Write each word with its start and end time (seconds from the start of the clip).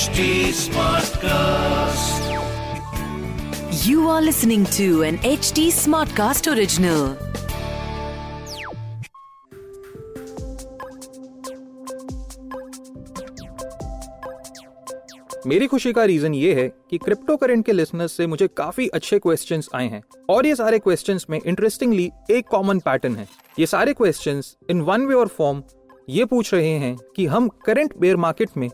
HD 0.00 0.22
Smartcast. 0.56 2.28
You 3.80 4.08
are 4.08 4.22
listening 4.22 4.64
to 4.76 5.02
an 5.02 5.18
HD 5.30 5.64
Smartcast 5.70 6.48
original. 6.52 7.02
मेरी 15.46 15.66
खुशी 15.66 15.92
का 15.92 16.04
reason 16.04 16.34
ये 16.34 16.54
है 16.54 16.68
कि 16.90 16.98
क्रिप्टो 16.98 17.36
करेंट 17.36 17.66
के 17.66 17.72
लिसनर्स 17.72 18.12
से 18.12 18.26
मुझे 18.26 18.48
काफ़ी 18.56 18.88
अच्छे 18.88 19.18
क्वेश्चंस 19.18 19.68
आए 19.74 19.88
हैं 19.88 20.02
और 20.30 20.46
ये 20.46 20.54
सारे 20.56 20.78
क्वेश्चंस 20.78 21.26
में 21.30 21.40
इंटरेस्टिंगली 21.40 22.10
एक 22.30 22.48
कॉमन 22.48 22.78
पैटर्न 22.80 23.16
है 23.16 23.28
ये 23.58 23.66
सारे 23.68 23.94
क्वेश्चंस 23.94 24.56
इन 24.70 24.80
वन 24.82 25.06
वे 25.06 25.14
और 25.14 25.28
फॉर्म 25.38 25.62
ये 26.10 26.24
पूछ 26.26 26.54
रहे 26.54 26.76
हैं 26.78 26.96
कि 27.16 27.26
हम 27.26 27.48
करंट 27.66 27.98
बेयर 27.98 28.16
मार्केट 28.18 28.56
में 28.56 28.68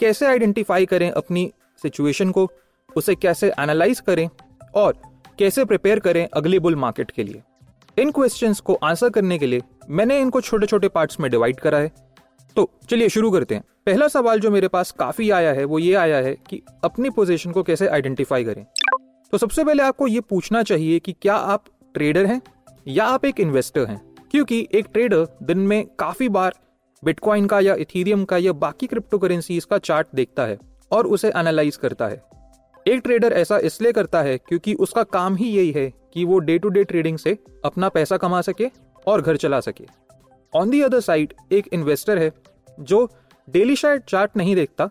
कैसे 0.00 0.26
आइडेंटिफाई 0.26 0.86
करें 0.86 1.10
अपनी 1.10 1.52
सिचुएशन 1.82 2.30
को, 2.30 2.50
उसे 2.96 3.14
कैसे 3.14 3.52
एनालाइज 3.58 4.00
करें 4.00 4.28
और 4.74 5.02
कैसे 5.38 5.64
प्रिपेयर 5.64 5.98
करें 5.98 6.28
अगले 6.34 6.58
बुल 6.58 6.76
मार्केट 6.76 7.10
के 7.10 7.22
लिए? 7.22 7.42
इन 7.98 8.10
क्वेश्चंस 8.10 8.60
को 8.60 8.74
आंसर 8.74 9.10
करने 9.10 9.38
के 9.38 9.46
लिए 9.46 9.62
मैंने 9.90 10.20
इनको 10.20 10.40
छोटे 10.40 10.66
छोटे 10.66 10.88
पार्ट्स 10.88 11.20
में 11.20 11.30
डिवाइड 11.30 11.60
करा 11.60 11.78
है। 11.78 11.92
तो 12.56 12.70
चलिए 12.90 13.08
शुरू 13.08 13.30
करते 13.30 13.54
हैं। 13.54 13.64
पहला 13.86 14.08
सवाल 14.08 14.40
जो 14.40 14.50
मेरे 14.50 14.68
पास 14.68 14.90
काफ़ी 14.90 15.30
आया 15.30 15.52
है, 15.52 15.64
वो 15.64 15.78
ये 15.78 15.94
आया 15.94 16.16
है 16.16 16.36
कि 16.50 16.62
अपनी 16.84 17.10
पोजीशन 17.10 17.52
को 17.52 17.62
कैसे 17.62 17.88
आइडेंटिफाई 17.88 18.44
करें? 18.44 18.66
तो 19.32 19.38
सबसे 19.38 19.64
पहले 19.64 19.82
आपको 19.82 20.06
ये 20.06 20.20
पूछना 20.20 20.62
चाहिए 20.62 20.98
कि 20.98 21.12
क्या 21.12 21.34
आप 21.34 21.64
ट्रेडर 21.94 22.26
हैं 22.26 22.42
या 22.88 23.04
आप 23.04 23.24
एक 23.24 23.40
इन्वेस्टर 23.40 23.86
हैं? 23.86 24.14
क्योंकि 24.30 24.68
एक 24.72 24.86
ट्रेडर 24.92 25.28
दिन 25.42 25.58
में 25.58 25.86
काफ़ी 25.98 26.28
बार 26.28 26.54
बिटकॉइन 27.02 27.46
का 27.46 27.60
या 27.60 27.74
इथीरियम 27.74 28.24
का 28.24 28.36
या 28.36 28.52
बाकी 28.54 28.86
क्रिप्टो 28.86 29.18
करेंसीज 29.18 29.64
का 29.64 29.78
चार्ट 29.78 30.06
देखता 30.14 30.46
है 30.46 30.58
और 30.90 31.06
उसे 31.06 31.28
एनालाइज 31.30 31.76
करता 31.76 32.08
है। 32.08 32.22
एक 32.86 33.00
ट्रेडर 33.00 33.32
ऐसा 33.32 33.58
इसलिए 33.58 33.92
करता 33.92 34.22
है 34.22 34.36
क्योंकि 34.38 34.74
उसका 34.74 35.02
काम 35.02 35.36
ही 35.36 35.48
यही 35.48 35.70
है 35.72 35.92
कि 36.14 36.24
वो 36.24 36.38
डे 36.38 36.58
टू 36.58 36.68
डे 36.68 36.84
ट्रेडिंग 36.84 37.18
से 37.18 37.36
अपना 37.64 37.88
पैसा 37.88 38.16
कमा 38.16 38.40
सके 38.40 38.70
और 39.06 39.22
घर 39.22 39.36
चला 39.36 39.60
सके। 39.60 39.84
ऑन 40.52 40.70
दी 40.70 40.80
अदर 40.82 41.00
साइड 41.00 41.34
एक 41.52 41.68
इन्वेस्टर 41.72 42.18
है 42.18 42.32
जो 42.78 43.08
डेली 43.48 43.76
शायद 43.76 44.02
चार्ट 44.08 44.36
नहीं 44.36 44.54
देखता, 44.54 44.86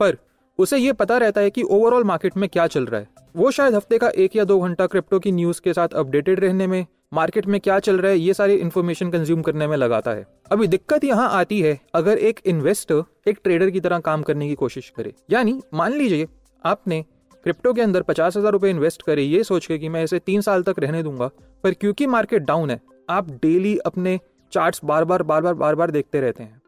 पर 0.00 0.16
उसे 0.58 0.78
ये 0.78 0.92
पता 0.92 1.16
रहता 1.18 1.40
है 1.40 1.50
कि 1.50 1.62
ओवरऑल 1.62 2.04
मार्केट 2.04 2.36
में 2.36 2.48
क्या 2.48 2.66
चल 2.66 2.86
रहा 2.86 3.00
है। 3.00 3.08
वो 3.36 3.50
शायद 3.50 3.74
हफ़्ते 3.74 3.98
का 3.98 4.08
एक 4.08 4.36
या 4.36 4.44
दो 4.44 4.58
घंटा 4.60 4.86
क्रिप्टो 4.86 5.18
की 5.18 5.32
न्यूज़ 5.32 5.60
के 5.60 5.72
साथ 5.72 5.94
अपडेटेड 5.94 6.40
रहने 6.40 6.66
में 6.66 6.84
मार्केट 7.12 7.46
में 7.46 7.58
क्या 7.60 7.78
चल 7.78 7.98
रहा 7.98 8.10
है, 8.12 8.18
ये 8.18 8.32
सारी 8.34 8.54
इन्फॉर्मेशन 8.54 9.10
कंज्यूम 9.10 9.42
करने 9.42 9.66
में 9.66 9.76
लगाता 9.76 10.10
है। 10.10 10.26
अभी 10.52 10.66
दिक्कत 10.66 11.04
यहाँ 11.04 11.28
आती 11.30 11.60
है, 11.60 11.78
अगर 11.94 12.18
एक 12.18 12.40
इन्वेस्टर 12.46 13.02
एक 13.26 13.38
ट्रेडर 13.44 13.70
की 13.70 13.80
तरह 13.80 13.98
काम 13.98 14.22
करने 14.22 14.48
की 14.48 14.54
कोशिश 14.54 14.92
करे। 14.96 15.12
यानी, 15.30 15.60
मान 15.74 15.92
लीजिए, 15.92 16.26
आपने 16.64 17.04
क्रिप्टो 17.44 17.72
के 17.72 17.82
अंदर 17.82 18.02
पचास 18.02 18.36
हज़ार 18.36 18.52
रुपए 18.52 18.70
इन्वेस्ट 18.70 19.02
करे, 19.02 19.22
ये 19.22 19.42
सोच 19.44 19.66
के 19.66 19.78
कि 19.78 19.88
मैं 19.88 20.02
इसे 20.04 20.18
तीन 20.18 20.40
साल 20.40 20.62
तक 20.62 20.78
रहने 20.78 21.02
दूँगा, 21.02 21.30
पर 21.64 21.72
क्योंकि 21.72 22.06
मार्केट 22.06 22.42
डाउन 22.42 22.70
है, 22.70 22.80
आप 23.10 23.30
डेली 23.32 23.76
अपने 23.78 24.18
चार्ट्स 24.52 24.80
बार 24.84 25.04
बार 25.04 25.22
बार 25.22 25.42
बार 25.42 25.54
बार 25.54 25.74
बार 25.74 25.90
देखते 25.90 26.20
रहते 26.20 26.42
हैं। 26.42 26.60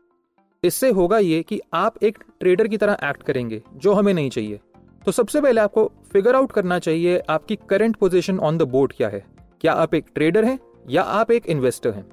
इससे 0.63 0.91
होगा 0.91 1.19
ये 1.19 1.43
कि 1.43 1.61
आप 1.75 2.03
एक 2.03 2.19
ट्रेडर 2.41 2.69
की 2.69 2.77
तरह 2.77 2.97
एक्ट 3.05 3.23
करेंगे, 3.23 3.63
जो 3.77 3.93
हमें 3.93 4.13
नहीं 4.15 4.31
चाहिए। 4.31 4.61
तो 5.07 5.13
सबसे 5.13 5.41
पहले 5.41 5.61
आपको 5.61 5.91
फिगर 6.13 6.37
आउट 6.37 6.53
करना 6.53 6.79
चाहिए, 6.79 7.19
आपकी 7.21 7.59
current 7.69 7.97
position 7.97 8.39
on 8.39 8.59
the 8.59 8.63
board 8.63 8.93
क्या 8.93 9.09
है। 9.09 9.25
क्या 9.61 9.73
आप 9.73 9.95
एक 9.95 10.05
ट्रेडर 10.15 10.45
हैं 10.45 10.59
या 10.91 11.03
आप 11.03 11.31
एक 11.31 11.47
इन्वेस्टर 11.47 11.91
हैं? 11.91 12.05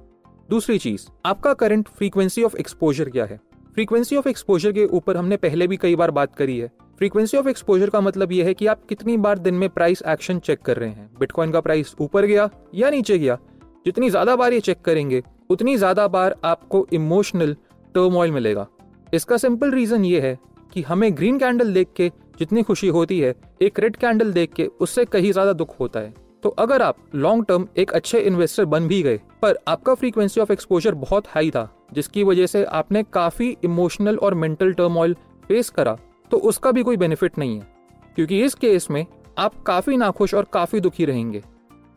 दूसरी 0.50 0.78
चीज़, 0.78 1.06
आपका 1.26 1.54
करंट 1.54 1.88
फ्रीक्वेंसी 1.88 2.44
ऑफ़ 2.44 2.56
एक्सपोजर 2.58 3.10
क्या 3.10 3.26
है? 3.26 3.40
फ्रीक्वेंसी 3.76 4.16
ऑफ़ 4.16 4.28
एक्सपोजर 4.30 4.72
के 4.72 4.86
ऊपर 4.86 5.18
हमने 5.18 5.38
पहले 5.38 5.68
भी 5.68 5.78
कई 5.78 5.96
बार 5.96 6.12
बात 6.12 6.36
करी 6.36 6.58
है। 6.60 6.68
फ्रीक्वेंसी 6.98 7.38
ऑफ़ 7.38 7.48
एक्सपोजर 7.50 7.90
का 7.90 8.02
मतलब 8.02 8.32
यह 8.32 8.46
है 8.46 8.54
कि 8.54 8.68
आप 8.68 8.84
कितनी 8.90 9.18
बार 9.18 9.38
दिन 9.38 9.54
में 9.54 9.70
प्राइस 9.70 10.04
एक्शन 10.08 10.40
चेक 10.40 10.62
कर 10.62 10.78
रहे 10.78 10.90
हैं। 10.90 11.10
बिटकॉइन 11.20 11.52
का 11.52 11.62
प्राइस 11.62 11.96
ऊपर 12.00 12.26
गया 12.26 12.50
या 12.76 12.90
नीचे 12.90 13.18
गया? 13.18 13.38
जितनी 13.86 14.10
ज़्यादा 14.10 14.36
बार 14.36 14.54
ये 14.54 14.60
चेक 14.60 14.82
करेंगे, 14.82 15.24
उतनी 15.50 15.78
ज़्यादा 15.78 16.08
बार 16.08 16.36
आपको 16.46 16.86
इमोशनल 16.94 17.56
टर्मोइल 17.96 18.32
मिलेगा। 18.32 18.68
इसका 19.14 19.38
सिंपल 19.38 19.72
रीजन 19.72 20.06
ये 20.06 20.22
है 20.22 20.38
कि 20.74 20.82
हमें 20.82 21.12
ग्रीन 21.18 21.40
कैंडल 21.40 21.74
देख 21.74 21.94
के 21.96 22.12
जितनी 22.40 22.64
खुशी 22.64 22.88
होती 22.90 23.20
है, 23.20 23.36
एक 23.62 23.80
रेड 23.80 23.96
कैंडल 23.96 24.34
देख 24.34 24.54
के 24.54 24.66
उससे 24.66 25.06
कहीं 25.06 25.32
ज़्यादा 25.32 25.54
दुख 25.54 25.80
होता 25.80 26.00
है। 26.00 26.14
तो 26.44 26.50
अगर 26.50 26.82
आप 26.82 26.98
लॉन्ग 27.16 27.46
टर्म 27.46 27.68
एक 27.78 27.92
अच्छे 27.92 28.20
इन्वेस्टर 28.20 28.66
बन 28.66 28.88
भी 28.88 29.02
गए, 29.04 29.20
पर 29.42 29.58
आपका 29.68 29.94
फ्रीक्वेंसी 29.94 30.42
ऑफ़ 30.42 30.52
एक्सपोजर 30.52 30.96
बहुत 30.96 31.28
हाई 31.28 31.50
था, 31.52 31.70
जिसकी 31.94 32.24
वजह 32.24 32.46
से 32.46 32.64
आपने 32.66 33.04
काफ़ी 33.04 33.56
इमोशनल 33.66 34.18
और 34.18 34.34
मेंटल 34.34 34.74
टर्मोइल 34.74 35.16
फेस 35.48 35.70
करा 35.70 35.98
तो 36.32 36.38
उसका 36.40 36.72
भी 36.72 36.84
कोई 36.84 36.98
बेनिफिट 36.98 37.38
नहीं 37.38 37.60
है। 37.60 37.68
क्योंकि 38.16 38.42
इस 38.44 38.54
केस 38.54 38.90
में 38.92 39.06
आप 39.38 39.62
काफ़ी 39.64 39.98
नाखुश 39.98 40.34
और 40.34 40.48
काफ़ी 40.54 40.80
दुखी 40.80 41.06
रहेंगे। 41.06 41.42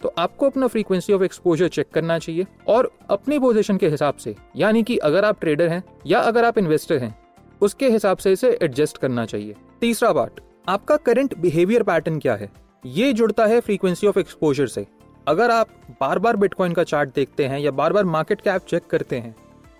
तो 0.02 0.12
आपको 0.18 0.46
अपना 0.46 0.66
फ्रीक्वेंसी 0.66 1.12
ऑफ़ 1.12 1.22
एक्सपोजर 1.22 1.68
चेक 1.68 1.88
करना 1.90 2.18
चाहिए 2.18 2.46
और 2.68 2.90
अपनी 3.10 3.38
पोजीशन 3.38 3.76
के 3.76 3.88
हिसाब 3.88 4.14
से, 4.14 4.34
यानी 4.56 4.82
कि 4.82 4.96
अगर 4.98 5.24
आप 5.24 5.40
ट्रेडर 5.40 5.68
हैं 5.68 5.82
या 6.06 6.20
अगर 6.20 6.44
आप 6.44 6.58
इन्वेस्टर 6.58 6.98
हैं, 6.98 7.14
उसके 7.60 7.88
हिसाब 7.88 8.16
से 8.16 8.32
इसे 8.32 8.58
एडजस्ट 8.62 8.98
करना 8.98 9.24
चाहिए। 9.26 9.54
तीसरा 9.80 10.12
पार्ट 10.12 10.40
आपका 10.68 10.96
करंट 10.96 11.38
बिहेवियर 11.38 11.82
पैटर्न 11.82 12.18
क्या 12.18 12.34
है? 12.34 12.50
ये 12.84 13.12
जुड़ता 13.12 13.46
है 13.46 13.60
फ्रीक्वेंसी 13.60 14.06
ऑफ़ 14.06 14.18
एक्सपोजर 14.18 14.66
से। 14.66 14.86
अगर 15.26 15.50
आप 15.50 15.68
बार 16.00 16.18
बार 16.18 16.36
बिटकॉइन 16.36 16.72
का 16.72 16.82
चार्ट 16.84 17.14
देखते 17.14 17.46
हैं 17.46 17.58
या 17.60 17.70
बार 17.70 17.92
बार 17.92 18.04
मार्केट 18.06 18.40
कैप 18.40 18.62
चेक 18.68 18.86
करते 18.90 19.16
हैं 19.16 19.34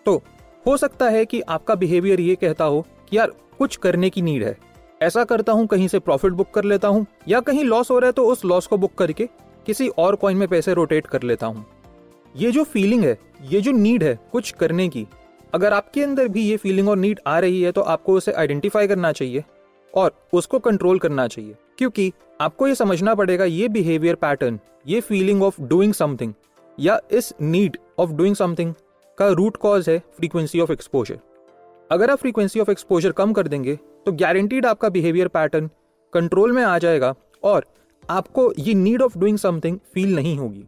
तो 0.06 0.16
हो 0.66 0.76
सकता 0.76 1.08
है 1.08 1.24
कि 1.24 1.40
आपका 1.40 1.74
बिहेवियर 1.74 2.20
ये 2.20 2.34
कहता 2.34 2.64
हो 2.64 2.84
कि 3.10 3.16
यार, 3.16 3.32
कुछ 3.58 3.76
करने 3.76 4.10
की 4.10 4.22
नीड 4.22 4.42
है। 4.44 4.56
ऐसा 5.02 5.24
करता 5.24 5.52
हूँ, 5.52 5.66
कहीं 5.66 5.86
से 5.88 5.98
प्रॉफिट 5.98 6.32
बुक 6.32 6.50
कर 6.54 6.64
लेता 6.64 6.88
हूँ, 6.88 7.06
या 7.28 7.40
कहीं 7.40 7.64
लॉस 7.64 7.90
हो 7.90 7.98
रहा 7.98 8.08
है 8.08 8.12
तो 8.12 8.26
उस 8.26 8.44
लॉस 8.44 8.66
को 8.66 8.76
बुक 8.78 8.94
करके 8.94 9.28
किसी 9.66 9.88
और 9.88 10.16
कॉइन 10.16 10.36
में 10.36 10.46
पैसे 10.48 10.74
रोटेट 10.74 11.06
कर 11.06 11.22
लेता 11.22 11.46
हूँ। 11.46 11.64
ये 12.34 12.50
जो 12.52 12.64
फीलिंग 12.64 13.04
है, 13.04 13.18
ये 13.42 13.60
जो 13.60 13.72
नीड 13.72 14.02
है 14.02 14.18
कुछ 14.32 14.50
करने 14.50 14.88
की, 14.88 15.06
अगर 15.54 15.72
आपके 15.72 16.02
अंदर 16.02 16.28
भी 16.28 16.42
ये 16.42 16.56
फीलिंग 16.56 16.88
और 16.88 16.96
नीड 16.96 17.20
आ 17.26 17.38
रही 17.38 17.62
है 17.62 17.72
तो 17.72 17.80
आपको 17.82 18.14
उसे 18.14 18.32
आइडेंटिफाई 18.32 18.86
करना 18.86 19.12
चाहिए 19.12 19.44
और 19.94 20.12
उसको 20.32 20.58
कंट्रोल 20.58 20.98
करना 20.98 21.26
चाहिए। 21.28 21.54
क्योंकि 21.80 22.12
आपको 22.40 22.66
ये 22.68 22.74
समझना 22.74 23.14
पड़ेगा 23.14 23.44
ये 23.44 23.68
बिहेवियर 23.68 24.14
पैटर्न 24.14 24.58
ये 24.86 25.00
फीलिंग 25.00 25.42
ऑफ़ 25.42 25.60
डूइंग 25.62 25.92
समथिंग 25.94 26.32
या 26.78 26.98
इस 27.10 27.32
नीड 27.40 27.76
ऑफ़ 27.98 28.10
डूइंग 28.10 28.34
समथिंग 28.36 28.74
का 29.18 29.28
रूट 29.28 29.56
कॉज 29.56 29.88
है 29.88 29.98
फ्रीक्वेंसी 30.16 30.60
ऑफ़ 30.60 30.72
एक्सपोजर 30.72 31.18
अगर 31.90 32.10
आप 32.10 32.18
फ्रीक्वेंसी 32.18 32.60
ऑफ़ 32.60 32.70
एक्सपोजर 32.70 33.12
कम 33.12 33.32
कर 33.32 33.48
देंगे 33.48 33.76
तो 34.06 34.12
गारंटीड 34.12 34.66
आपका 34.66 34.88
बिहेवियर 34.88 35.28
पैटर्न 35.28 35.70
कंट्रोल 36.12 36.52
में 36.52 36.62
आ 36.62 36.76
जाएगा 36.78 37.14
और 37.42 37.66
आपको 38.10 38.52
ये 38.58 38.74
need 38.74 39.02
of 39.02 39.18
doing 39.18 39.38
something 39.38 39.78
feel 39.94 40.14
नहीं 40.16 40.36
होगी. 40.38 40.64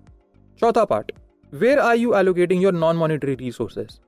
चौथा 0.60 0.84
part 0.84 1.12
where 1.52 1.78
are 1.78 1.96
you 1.96 2.14
allocating 2.14 2.62
your 2.62 2.72
non 2.72 2.96
monetary 2.96 3.34
resources 3.34 4.00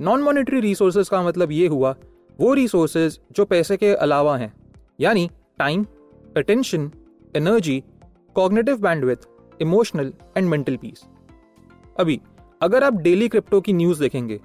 non 0.00 0.22
monetary 0.22 0.60
resources 0.60 1.08
का 1.08 1.22
मतलब 1.22 1.52
ये 1.52 1.66
हुआ, 1.66 1.94
वो 2.40 2.54
रिसोर्सेज 2.54 3.20
जो 3.32 3.44
पैसे 3.44 3.76
के 3.76 3.94
अलावा 3.96 4.36
हैं, 4.36 4.52
यानी 5.00 5.28
time 5.58 5.86
attention 6.36 6.90
energy 7.36 7.82
cognitive 8.36 8.76
bandwidth 8.82 9.26
emotional 9.60 10.12
and 10.36 10.48
mental 10.48 10.76
peace 10.76 11.02
अभी, 11.96 12.20
अगर 12.60 12.84
आप 12.84 12.94
डेली 13.02 13.28
क्रिप्टो 13.28 13.60
की 13.60 13.72
न्यूज़ 13.72 14.00
देखेंगे 14.00 14.40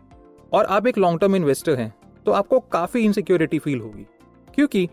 और 0.51 0.65
आप 0.65 0.87
एक 0.87 0.97
लॉन्ग 0.97 1.19
टर्म 1.21 1.35
इन्वेस्टर 1.35 1.75
हैं 1.75 1.93
तो 2.25 2.31
आपको 2.31 2.59
काफ़ी 2.71 3.01
इनसिक्योरिटी 3.01 3.59
फील 3.59 3.79
होगी। 3.79 4.05
क्योंकि 4.47 4.85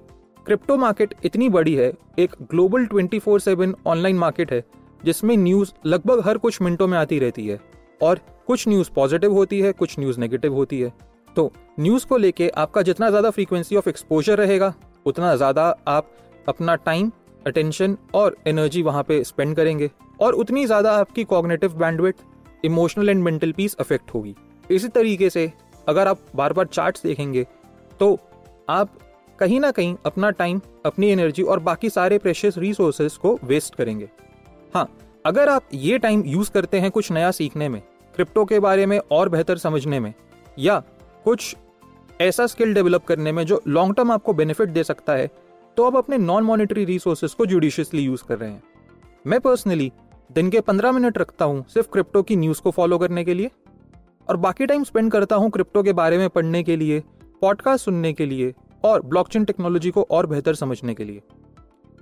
क्रिप्टो 0.46 0.76
मार्केट 0.76 1.14
इतनी 1.24 1.48
बड़ी 1.48 1.74
है, 1.74 1.92
एक 2.18 2.34
ग्लोबल 2.42 2.86
24/7 2.86 3.74
ऑनलाइन 3.86 4.18
मार्केट 4.18 4.52
है, 4.52 4.64
जिसमें 5.04 5.36
न्यूज़ 5.36 5.72
लगभग 5.86 6.22
हर 6.26 6.38
कुछ 6.38 6.62
मिनटों 6.62 6.88
में 6.88 6.98
आती 6.98 7.18
रहती 7.18 7.46
है 7.48 7.60
और 8.00 8.20
कुछ 8.46 8.68
न्यूज़ 8.68 8.90
पॉजिटिव 8.94 9.32
होती 9.32 9.60
है, 9.60 9.72
कुछ 9.72 9.98
न्यूज़ 9.98 10.20
नेगेटिव 10.20 10.54
होती 10.54 10.80
है। 10.80 10.92
तो 11.36 11.50
न्यूज़ 11.80 12.06
को 12.06 12.16
लेके 12.16 12.48
आपका 12.48 12.82
जितना 12.82 13.08
ज़्यादा 13.10 13.30
फ्रीक्वेंसी 13.30 13.76
ऑफ़ 13.76 13.88
एक्सपोजर 13.88 14.38
रहेगा, 14.38 14.74
उतना 15.06 15.34
ज़्यादा 15.36 15.74
आप 15.88 16.10
अपना 16.48 16.74
टाइम 16.76 17.10
अटेंशन 17.46 17.96
और 18.14 18.36
एनर्जी 18.46 18.82
वहाँ 18.82 19.02
पे 19.02 19.22
स्पेंड 19.24 19.54
करेंगे। 19.56 19.90
और 20.20 20.34
उतनी 20.34 20.64
ज़्यादा 20.66 20.92
आपकी 20.92 21.24
cognitive 21.24 21.74
bandwidth 21.78 22.24
emotional 22.64 23.08
and 23.08 23.22
mental 23.22 23.52
peace 23.52 23.76
affect 23.80 24.14
होगी। 24.14 24.34
इसी 24.70 24.88
तरीके 24.88 25.30
से 25.30 25.50
अगर 25.86 26.08
आप 26.08 26.20
बार 26.36 26.52
बार 26.52 26.66
चार्ट्स 26.66 27.02
देखेंगे 27.02 27.46
तो 28.00 28.18
आप 28.68 28.98
कहीं 29.38 29.58
ना 29.60 29.70
कहीं 29.70 29.96
अपना 30.06 30.30
टाइम 30.32 30.60
अपनी 30.86 31.08
एनर्जी 31.08 31.42
और 31.42 31.58
बाकी 31.60 31.90
सारे 31.90 32.18
प्रेशियस 32.18 32.58
रिसोर्सेज 32.58 33.16
को 33.16 33.38
वेस्ट 33.44 33.74
करेंगे। 33.74 34.08
हाँ 34.74 34.88
अगर 35.24 35.48
आप 35.48 35.68
ये 35.74 35.98
टाइम 35.98 36.22
यूज़ 36.26 36.50
करते 36.50 36.80
हैं 36.80 36.90
कुछ 36.90 37.10
नया 37.12 37.30
सीखने 37.30 37.68
में 37.68 37.80
क्रिप्टो 38.14 38.44
के 38.44 38.58
बारे 38.60 38.86
में 38.86 38.98
और 39.10 39.28
बेहतर 39.28 39.58
समझने 39.58 40.00
में, 40.00 40.12
या 40.58 40.82
कुछ 41.24 41.54
ऐसा 42.20 42.46
स्किल 42.46 42.74
डेवलप 42.74 43.04
करने 43.04 43.32
में 43.32 43.44
जो 43.46 43.60
लॉन्ग 43.68 43.94
टर्म 43.96 44.10
आपको 44.12 44.32
बेनिफिट 44.32 44.68
दे 44.68 44.84
सकता 44.84 45.12
है 45.12 45.30
तो 45.76 45.84
आप 45.84 45.96
अपने 45.96 46.18
नॉन 46.18 46.42
मॉनिटरी 46.42 46.84
रिसोर्सेज 46.84 47.32
को 47.34 47.46
जुडिशियसली 47.46 48.02
यूज़ 48.02 48.22
कर 48.24 48.38
रहे 48.38 48.50
हैं। 48.50 48.62
मैं 49.26 49.40
पर्सनली 49.40 49.90
दिन 50.32 50.50
के 50.50 50.60
पंद्रह 50.60 50.92
मिनट 50.92 51.18
रखता 51.18 51.44
हूँ 51.44 51.64
सिर्फ़ 51.68 51.88
क्रिप्टो 51.88 52.22
की 52.22 52.36
न्यूज़ 52.36 52.60
को 52.62 52.70
फॉलो 52.70 52.98
करने 52.98 53.24
के 53.24 53.34
लिए 53.34 53.50
और 54.28 54.36
बाकी 54.36 54.66
टाइम 54.66 54.84
स्पेंड 54.84 55.10
करता 55.12 55.36
हूँ 55.36 55.50
क्रिप्टो 55.50 55.82
के 55.82 55.92
बारे 55.92 56.18
में 56.18 56.28
पढ़ने 56.28 56.62
के 56.62 56.76
लिए 56.76 57.02
पॉडकास्ट 57.40 57.84
सुनने 57.84 58.12
के 58.12 58.26
लिए 58.26 58.52
और 58.84 59.02
ब्लॉकचेन 59.02 59.44
टेक्नोलॉजी 59.44 59.90
को 59.90 60.06
और 60.10 60.26
बेहतर 60.26 60.54
समझने 60.54 60.94
के 60.94 61.04
लिए। 61.04 61.22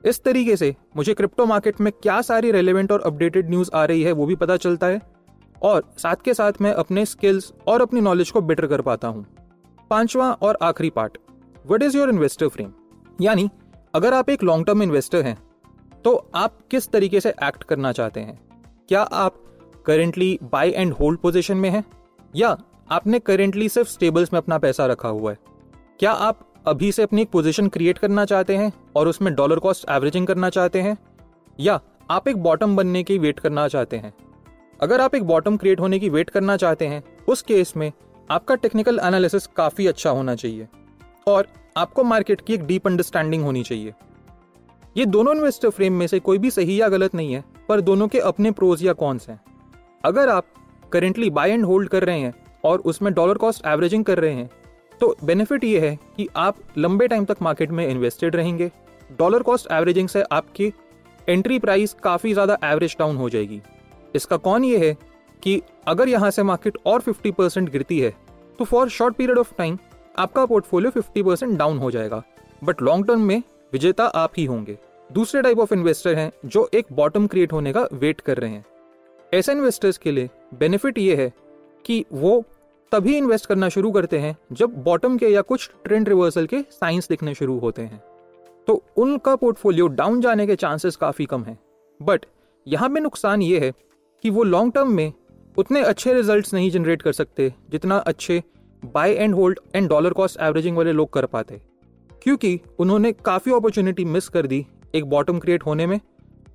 इस 0.04 0.22
तरीके 0.22 0.56
से 0.56 0.74
मुझे 0.96 1.14
क्रिप्टो 1.14 1.46
मार्केट 1.46 1.80
में 1.80 1.92
क्या 1.92 2.20
सारी 2.22 2.50
रेलेवेंट 2.50 2.92
और 2.92 3.00
अपडेटेड 3.00 3.50
न्यूज़ 3.50 3.70
आ 3.74 3.84
रही 3.84 4.02
है 4.02 4.12
वो 4.12 4.26
भी 4.26 4.36
पता 4.36 4.56
चलता 4.56 4.86
है 4.86 5.00
और 5.62 5.84
साथ 5.98 6.22
के 6.24 6.34
साथ 6.34 6.52
मैं 6.60 6.72
अपने 6.74 7.04
स्किल्स 7.06 7.52
और 7.68 7.82
अपनी 7.82 8.00
नॉलेज 8.00 8.30
को 8.30 8.40
बेटर 8.40 8.66
कर 8.66 8.80
पाता 8.80 9.08
हूँ। 9.08 9.26
पांचवा 9.90 10.30
और 10.32 10.58
आखिरी 10.62 10.90
part 10.90 11.18
what 11.66 11.82
is 11.82 11.96
your 11.96 12.08
investor 12.08 12.48
frame 12.48 12.72
यानी 13.20 13.48
अगर 13.94 14.14
आप 14.14 14.30
एक 14.30 14.42
लॉन्ग 14.42 14.66
टर्म 14.66 14.82
इन्वेस्टर 14.82 15.22
हैं 15.22 15.36
तो 16.04 16.30
आप 16.34 16.58
किस 16.70 16.88
तरीके 16.88 17.20
से 17.20 17.28
एक्ट 17.30 17.64
करना 17.64 17.92
चाहते 17.92 18.20
हैं? 18.20 18.40
क्या 18.88 19.02
आप 19.02 19.34
currently 19.86 20.38
buy 20.42 20.70
and 20.70 20.92
hold 20.92 21.18
position 21.18 21.56
में 21.56 21.68
हैं? 21.70 21.84
या 22.36 22.56
आपने 22.90 23.18
करेंटली 23.18 23.68
सिर्फ़ 23.68 23.88
स्टेबल्स 23.88 24.32
में 24.32 24.40
अपना 24.40 24.58
पैसा 24.58 24.86
रखा 24.86 25.08
हुआ 25.08 25.30
है? 25.30 25.38
क्या 25.98 26.12
आप 26.12 26.54
अभी 26.66 26.92
से 26.92 27.02
अपनी 27.02 27.22
एक 27.22 27.30
पोजीशन 27.30 27.68
क्रिएट 27.68 27.98
करना 27.98 28.24
चाहते 28.24 28.56
हैं 28.56 28.72
और 28.96 29.08
उसमें 29.08 29.34
डॉलर 29.34 29.58
कॉस्ट 29.58 29.90
एवरेजिंग 29.90 30.26
करना 30.26 30.50
चाहते 30.50 30.80
हैं? 30.80 30.96
या 31.60 31.80
आप 32.10 32.28
एक 32.28 32.36
बॉटम 32.36 32.76
बनने 32.76 33.02
की 33.02 33.18
वेट 33.18 33.40
करना 33.40 33.68
चाहते 33.68 33.96
हैं? 33.96 34.14
अगर 34.80 35.00
आप 35.00 35.14
एक 35.14 35.24
बॉटम 35.24 35.56
क्रिएट 35.56 35.80
होने 35.80 35.98
की 35.98 36.08
वेट 36.08 36.30
करना 36.30 36.56
चाहते 36.56 36.86
हैं, 36.86 37.02
उस 37.28 37.42
केस 37.42 37.72
में 37.76 37.92
आपका 38.30 38.54
टेक्निकल 38.54 39.00
एनालिसिस 39.02 39.46
काफ़ी 39.46 39.86
अच्छा 39.86 40.10
होना 40.10 40.34
चाहिए। 40.34 40.68
और 41.26 41.46
आपको 41.76 42.02
मार्केट 42.04 42.40
की 42.40 42.54
एक 42.54 42.64
डीप 42.66 42.86
अंडरस्टैंडिंग 42.86 43.44
होनी 43.44 43.62
चाहिए। 43.62 43.92
ये 44.96 45.04
दोनों 45.06 45.34
इन्वेस्टर 45.34 45.70
फ्रेम 45.70 45.92
में 45.92 46.06
से 46.06 46.18
कोई 46.20 46.38
भी 46.38 46.50
सही 46.50 46.80
या 46.80 46.88
गलत 46.88 47.14
नहीं 47.14 47.32
है, 47.34 47.44
पर 47.68 47.80
दोनों 47.80 48.08
के 48.08 48.18
अपने 48.20 48.50
प्रोज 48.50 48.84
या 48.84 48.92
कॉन्स 48.94 49.28
हैं। 49.28 49.40
अगर 50.04 50.28
आप 50.28 50.46
करेंटली 50.92 51.30
बाय 51.30 51.50
एंड 51.50 51.64
होल्ड 51.64 51.88
कर 51.88 52.04
रहे 52.04 52.20
हैं 52.20 52.34
और 52.64 52.78
उसमें 52.82 53.12
डॉलर 53.14 53.38
कॉस्ट 53.38 53.66
एवरेजिंग 53.66 54.04
कर 54.04 54.18
रहे 54.18 54.32
हैं 54.32 54.50
तो 55.00 55.14
बेनिफिट 55.24 55.64
ये 55.64 55.80
है 55.80 55.96
कि 56.16 56.28
आप 56.36 56.56
लंबे 56.78 57.06
टाइम 57.08 57.24
तक 57.24 57.36
मार्केट 57.42 57.70
में 57.70 57.86
इन्वेस्टेड 57.86 58.36
रहेंगे। 58.36 58.70
डॉलर 59.18 59.42
कॉस्ट 59.42 59.70
एवरेजिंग 59.72 60.08
से 60.08 60.22
आपकी 60.32 60.72
एंट्री 61.28 61.58
प्राइस 61.58 61.92
काफ़ी 62.02 62.32
ज़्यादा 62.32 62.58
एवरेज 62.64 62.96
डाउन 62.98 63.16
हो 63.16 63.28
जाएगी। 63.30 63.60
इसका 64.14 64.36
कौन 64.38 64.64
ये 64.64 64.78
है 64.78 64.92
कि 65.42 65.60
अगर 65.88 66.08
यहाँ 66.08 66.30
से 66.30 66.42
मार्केट 66.42 66.78
और 66.86 67.02
50 67.02 67.32
परसेंट 67.32 67.70
गिरती 67.70 67.98
है 68.00 68.12
तो 68.58 68.64
for 68.64 68.88
short 68.90 69.16
period 69.16 69.38
of 69.38 69.52
time 69.58 69.78
आपका 70.18 70.44
पोर्टफोलियो 70.46 70.90
50 70.90 71.22
परसेंट 71.22 71.58
डाउन 71.58 71.78
हो 71.78 71.90
जाएगा। 71.90 72.22
बट 72.64 72.82
लॉन्ग 72.82 73.06
टर्म 73.06 73.20
में 73.20 73.42
विजेता 73.72 74.04
आप 74.04 74.32
ही 74.36 74.44
होंगे। 74.44 74.78
दूसरे 75.12 75.42
टाइप 75.42 75.58
ऑफ़ 75.58 75.74
इन्वेस्टर 75.74 76.14
हैं 76.14 76.32
जो 76.46 76.68
एक 76.74 76.86
बॉटम 76.92 77.26
क्रिएट 77.26 77.52
होने 77.52 77.72
का 77.72 77.88
वेट 77.92 78.20
कर 78.20 78.38
रहे 78.38 78.50
हैं। 78.50 78.64
ऐसे 79.34 79.52
इन्वेस्टर्स 79.52 79.98
के 79.98 80.12
लिए 80.12 80.30
बेनिफिट 80.54 80.98
ये 80.98 81.16
है 81.16 81.32
कि 81.84 82.04
वो 82.12 82.44
तभी 82.92 83.16
इन्वेस्ट 83.16 83.46
करना 83.46 83.68
शुरू 83.68 83.90
करते 83.90 84.18
हैं 84.18 84.36
जब 84.52 84.82
बॉटम 84.84 85.16
के 85.18 85.28
या 85.28 85.40
कुछ 85.40 85.70
ट्रेंड 85.84 86.08
रिवर्सल 86.08 86.46
के 86.46 86.62
साइंस 86.62 87.08
दिखने 87.08 87.34
शुरू 87.34 87.58
होते 87.58 87.82
हैं। 87.82 88.02
तो 88.66 88.82
उनका 88.96 89.36
पोर्टफोलियो 89.36 89.86
डाउन 89.86 90.20
जाने 90.20 90.46
के 90.46 90.56
चांसेस 90.56 90.96
काफ़ी 90.96 91.26
कम 91.26 91.44
है। 91.44 91.58
बट 92.02 92.26
यहाँ 92.66 92.88
पे 92.88 93.00
नुकसान 93.00 93.42
ये 93.42 93.60
है 93.60 93.72
कि 94.24 94.30
वो 94.30 94.42
लॉन्ग 94.42 94.72
टर्म 94.72 94.90
में 94.90 95.12
उतने 95.56 95.82
अच्छे 95.82 96.12
रिजल्ट्स 96.14 96.54
नहीं 96.54 96.70
जनरेट 96.70 97.02
कर 97.02 97.12
सकते, 97.12 97.52
जितना 97.70 97.96
अच्छे 97.96 98.42
buy 98.84 99.12
and 99.12 99.34
hold 99.34 99.58
and 99.74 99.88
dollar 99.88 100.12
cost 100.12 100.40
averaging 100.40 100.76
वाले 100.76 100.92
लोग 100.92 101.12
कर 101.12 101.26
पाते। 101.26 101.60
क्योंकि 102.22 102.60
उन्होंने 102.78 103.12
काफ़ी 103.12 103.52
अपॉर्चुनिटी 103.52 104.04
मिस 104.04 104.28
कर 104.28 104.46
दी 104.46 104.66
एक 104.94 105.04
बॉटम 105.04 105.38
क्रिएट 105.38 105.66
होने 105.66 105.86
में 105.86 106.00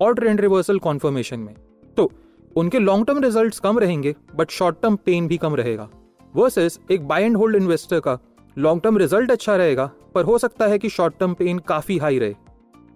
और 0.00 0.14
ट्रेंड 0.14 0.40
रिवर्सल 0.40 0.78
कॉन्फर्मेशन 0.78 1.40
में। 1.40 1.54
तो 1.96 2.10
उनके 2.56 2.78
लॉन्ग 2.78 3.06
टर्म 3.06 3.18
रिज़ल्ट 3.18 3.58
कम 3.58 3.78
रहेंगे 3.78 4.14
बट 4.34 4.50
शॉर्ट 4.50 4.76
टर्म 4.82 4.96
पेन 4.96 5.28
भी 5.28 5.36
कम 5.36 5.54
रहेगा। 5.54 5.88
वर्सेस 6.34 6.78
एक 6.90 7.06
बाय 7.08 7.24
एंड 7.24 7.36
होल्ड 7.36 7.56
इन्वेस्टर 7.56 8.00
का 8.00 8.18
लॉन्ग 8.56 8.82
टर्म 8.82 8.98
रिज़ल्ट 8.98 9.30
अच्छा 9.30 9.56
रहेगा, 9.56 9.90
पर 10.14 10.24
हो 10.24 10.38
सकता 10.38 10.66
है 10.66 10.78
कि 10.78 10.88
शॉर्ट 10.88 11.18
टर्म 11.20 11.34
पेन 11.34 11.58
काफ़ी 11.58 11.98
हाई 11.98 12.18
रहे। 12.18 12.34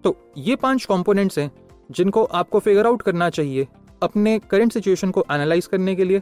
तो 0.03 0.15
ये 0.37 0.55
पाँच 0.55 0.85
कंपोनेंट्स 0.85 1.39
हैं, 1.39 1.51
जिनको 1.91 2.23
आपको 2.23 2.59
फिगर 2.59 2.87
आउट 2.87 3.01
करना 3.01 3.29
चाहिए 3.29 3.67
अपने 4.03 4.37
करंट 4.39 4.73
सिचुएशन 4.73 5.11
को 5.11 5.25
एनालाइज 5.31 5.65
करने 5.65 5.95
के 5.95 6.03
लिए 6.03 6.21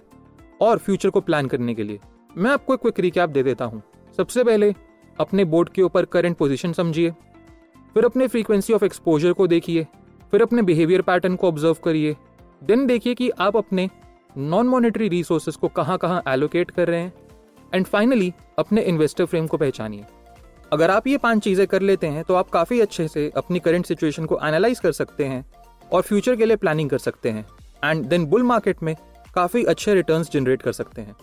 और 0.62 0.78
फ्यूचर 0.78 1.10
को 1.10 1.22
प्लान 1.22 1.48
करने 1.48 1.76
के 1.76 1.84
लिए। 1.84 2.00
मैं 2.38 2.52
आपको 2.52 2.74
एक 2.74 2.80
क्विक 2.80 3.00
रिकैप 3.00 3.30
दे 3.30 3.44
देता 3.44 3.66
हूँ। 3.66 3.82
सबसे 4.18 4.44
पहले, 4.44 4.74
अपने 5.18 5.46
बोर्ड 5.46 5.70
के 5.70 5.82
ऊपर 5.82 6.06
करंट 6.06 6.38
पोजीशन 6.38 6.74
समझिए। 6.74 7.12
फिर 7.94 8.06
अपने 8.06 8.28
फ्रीक्वेंसी 8.28 8.74
ऑफ़ 8.74 8.86
एक्सपोजर 8.86 9.34
को 9.34 9.48
देखिए। 9.48 9.88
फिर 10.32 10.42
अपने 10.42 10.62
बिहेवियर 10.62 11.02
पैटर्न 11.02 11.36
को 11.36 11.48
ऑब्ज़र्व 11.48 11.78
करिए। 11.84 12.16
देन 12.62 12.86
देखिए 12.88 13.14
कि 13.16 13.30
आप 13.30 13.58
अपने 13.58 13.90
नॉन 14.38 14.68
मॉनिटरी 14.68 15.08
रिसोर्सेज 15.10 15.56
को 15.56 15.68
कहाँ 15.68 15.98
कहाँ 15.98 16.22
एलोकेट 16.28 16.72
कर 16.72 16.88
रहे 16.88 17.00
हैं। 17.00 17.14
एंड 17.74 17.86
फाइनली 17.86 18.34
अपने 18.60 18.82
इन्वेस्टर 18.82 19.26
फ्रेम 19.26 19.48
को 19.48 19.58
पहचानिए। 19.58 20.06
अगर 20.74 20.92
आप 20.92 21.08
ये 21.08 21.18
पाँच 21.18 21.44
चीज़ें 21.44 21.66
कर 21.68 21.82
लेते 21.82 22.08
हैं 22.08 22.24
तो 22.24 22.36
आप 22.36 22.50
काफ़ी 22.50 22.80
अच्छे 22.80 23.08
से 23.08 23.32
अपनी 23.38 23.60
करंट 23.60 23.86
सिचुएशन 23.86 24.26
को 24.26 24.40
एनालाइज 24.44 24.80
कर 24.80 24.92
सकते 24.92 25.26
हैं 25.26 25.46
और 25.92 26.02
फ्यूचर 26.02 26.36
के 26.36 26.46
लिए 26.46 26.56
प्लानिंग 26.56 26.90
कर 26.90 26.98
सकते 26.98 27.30
हैं। 27.30 27.46
एंड 27.84 28.06
देन 28.06 28.26
बुल 28.26 28.44
मार्केट 28.44 28.84
में 28.84 28.96
काफ़ी 29.36 29.64
अच्छे 29.64 29.94
रिटर्न्स 29.96 30.32
जनरेट 30.32 30.62
कर 30.62 30.72
सकते 30.72 31.02
हैं। 31.02 31.16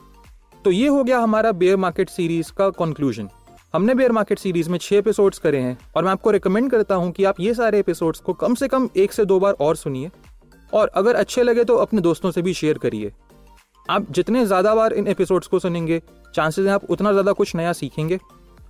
तो 0.64 0.70
ये 0.70 0.86
हो 0.88 1.02
गया 1.04 1.18
हमारा 1.18 1.52
बेयर 1.52 1.76
मार्केट 1.76 2.08
सीरीज़ 2.10 2.52
का 2.52 2.68
कंक्लूजन 2.78 3.28
हमने 3.74 3.94
बेयर 3.94 4.12
मार्केट 4.12 4.38
सीरीज़ 4.38 4.70
में 4.70 4.78
छह 4.78 4.96
एपिसोड्स 4.96 5.38
करे 5.38 5.58
हैं 5.58 5.76
और 5.96 6.04
मैं 6.04 6.10
आपको 6.10 6.30
रिकमेंड 6.30 6.70
करता 6.70 6.94
हूँ 6.94 7.10
कि 7.12 7.24
आप 7.24 7.40
ये 7.40 7.54
सारे 7.54 7.78
एपिसोड्स 7.78 8.20
को 8.20 8.32
कम 8.34 8.54
से 8.54 8.68
कम 8.68 8.88
एक 8.96 9.12
से 9.12 9.24
दो 9.24 9.38
बार 9.40 9.52
और 9.60 9.76
सुनिए 9.76 10.10
और 10.72 10.90
अगर 10.94 11.14
अच्छे 11.14 11.42
लगे 11.42 11.64
तो 11.64 11.76
अपने 11.76 12.00
दोस्तों 12.00 12.30
से 12.30 12.42
भी 12.42 12.54
शेयर 12.54 12.78
करिए। 12.78 13.12
आप 13.86 14.10
जितने 14.10 14.44
ज़्यादा 14.46 14.74
बार 14.74 14.92
इन 14.92 15.06
एपिसोड्स 15.06 15.46
को 15.46 15.58
सुनेंगे 15.58 16.00
चांसेस 16.34 16.66
हैं 16.66 16.72
आप 16.72 16.84
उतना 16.86 17.12
ज़्यादा 17.12 17.32
कुछ 17.32 17.54
नया 17.56 17.72
सीखेंगे 17.72 18.18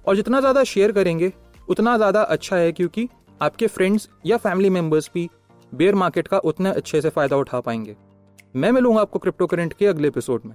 और 0.07 0.17
जितना 0.17 0.41
ज़्यादा 0.41 0.65
शेयर 0.65 0.93
करेंगे, 0.93 1.33
उतना 1.69 1.97
ज़्यादा 1.97 2.23
अच्छा 2.23 2.57
है 2.57 2.73
क्योंकि 2.73 3.09
आपके 3.41 3.67
फ्रेंड्स 3.67 4.09
या 4.27 4.37
फैमिली 4.39 4.71
मेंबर्स 4.71 5.11
भी 5.15 5.29
बेयर 5.73 5.95
मार्केट 5.95 6.29
का 6.29 6.39
उतना 6.41 6.71
अच्छे 6.73 7.01
से 7.01 7.09
फ़ायदा 7.11 7.37
उठा 7.37 7.61
पाएँगे। 7.61 7.97
मैं 8.57 8.73
मिलूँगा 8.73 9.01
आपको 9.01 9.19
क्रिप्टो 9.19 9.47
करेंट 9.47 9.73
के 9.73 9.87
अगले 9.87 10.09
एपिसोड 10.09 10.43
में। 10.45 10.55